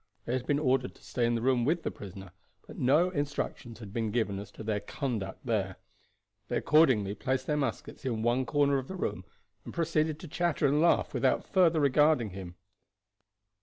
They 0.25 0.33
had 0.33 0.47
been 0.47 0.57
ordered 0.57 0.95
to 0.95 1.03
stay 1.03 1.27
in 1.27 1.35
the 1.35 1.43
room 1.43 1.63
with 1.63 1.83
the 1.83 1.91
prisoner, 1.91 2.31
but 2.65 2.79
no 2.79 3.11
instructions 3.11 3.77
had 3.77 3.93
been 3.93 4.09
given 4.09 4.39
as 4.39 4.49
to 4.53 4.63
their 4.63 4.79
conduct 4.79 5.45
there. 5.45 5.75
They 6.47 6.57
accordingly 6.57 7.13
placed 7.13 7.45
their 7.45 7.55
muskets 7.55 8.03
in 8.03 8.23
one 8.23 8.47
corner 8.47 8.79
of 8.79 8.87
the 8.87 8.95
room, 8.95 9.25
and 9.63 9.71
proceeded 9.75 10.19
to 10.19 10.27
chatter 10.27 10.65
and 10.65 10.81
laugh 10.81 11.13
without 11.13 11.45
further 11.45 11.79
regarding 11.79 12.31
him. 12.31 12.55